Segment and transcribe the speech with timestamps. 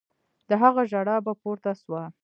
[0.49, 2.03] د هغه ژړا به پورته سوه.